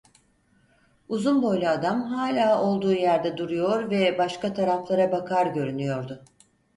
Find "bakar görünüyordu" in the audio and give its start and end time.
5.11-6.23